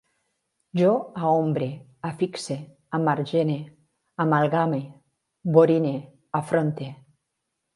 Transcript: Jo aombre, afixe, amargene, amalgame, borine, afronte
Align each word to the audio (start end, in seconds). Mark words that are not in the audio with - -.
Jo 0.79 0.93
aombre, 1.31 1.67
afixe, 2.09 2.57
amargene, 2.99 3.59
amalgame, 4.25 4.81
borine, 5.59 5.95
afronte 6.41 6.93